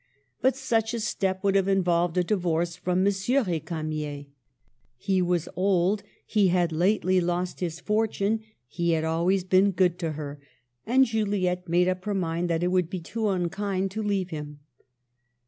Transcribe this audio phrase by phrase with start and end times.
[0.41, 3.05] But such a step would have involved a divorce from M.
[3.13, 4.25] R6camier.
[4.97, 10.13] He was old; he had lately lost his fortune; he had always been good to
[10.13, 10.41] her;
[10.87, 14.61] and Juliette made up her mind that it would be too unkind to leave him.